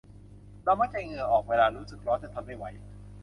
[0.63, 2.65] เรามักจะเหงื่อออกเวลารู้สึกร้อนจนทนไม่ไหว